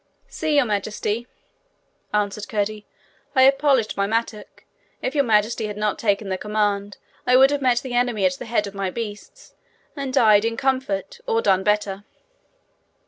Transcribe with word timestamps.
'See, 0.29 0.55
Your 0.55 0.65
Majesty,' 0.65 1.27
answered 2.11 2.47
Curdie; 2.49 2.87
'I 3.35 3.43
have 3.43 3.59
polished 3.59 3.95
my 3.95 4.07
mattock. 4.07 4.65
If 4.99 5.13
Your 5.13 5.23
Majesty 5.23 5.67
had 5.67 5.77
not 5.77 5.99
taken 5.99 6.29
the 6.29 6.39
command, 6.39 6.97
I 7.27 7.37
would 7.37 7.51
have 7.51 7.61
met 7.61 7.81
the 7.83 7.93
enemy 7.93 8.25
at 8.25 8.33
the 8.33 8.45
head 8.45 8.65
of 8.65 8.73
my 8.73 8.89
beasts, 8.89 9.53
and 9.95 10.11
died 10.11 10.43
in 10.43 10.57
comfort, 10.57 11.19
or 11.27 11.39
done 11.43 11.63
better.' 11.63 12.03